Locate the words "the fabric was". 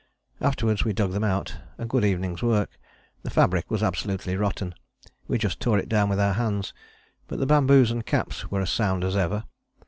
3.21-3.83